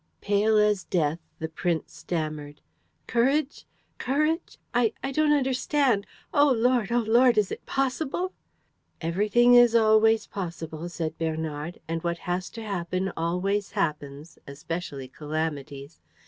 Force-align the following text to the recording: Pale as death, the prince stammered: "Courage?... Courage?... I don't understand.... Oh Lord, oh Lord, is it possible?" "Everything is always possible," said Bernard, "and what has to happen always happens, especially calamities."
Pale 0.21 0.57
as 0.57 0.83
death, 0.83 1.19
the 1.37 1.47
prince 1.47 1.93
stammered: 1.93 2.61
"Courage?... 3.05 3.67
Courage?... 3.99 4.57
I 4.73 4.89
don't 5.13 5.31
understand.... 5.31 6.07
Oh 6.33 6.51
Lord, 6.51 6.91
oh 6.91 7.03
Lord, 7.05 7.37
is 7.37 7.51
it 7.51 7.67
possible?" 7.67 8.31
"Everything 8.99 9.53
is 9.53 9.75
always 9.75 10.25
possible," 10.25 10.89
said 10.89 11.19
Bernard, 11.19 11.81
"and 11.87 12.01
what 12.03 12.17
has 12.25 12.49
to 12.57 12.63
happen 12.63 13.11
always 13.15 13.73
happens, 13.73 14.39
especially 14.47 15.07
calamities." 15.07 16.01